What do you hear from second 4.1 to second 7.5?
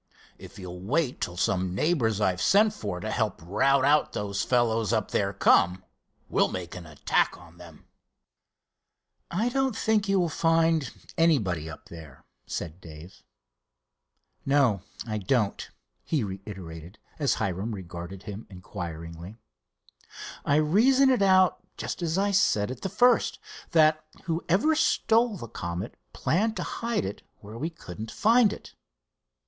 those fellows up there come, we'll make an attack